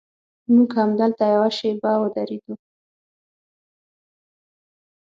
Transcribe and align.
موږ 0.53 0.69
همدلته 0.81 1.23
یوه 1.33 1.49
شېبه 1.57 1.91
ودرېدو. 2.01 2.53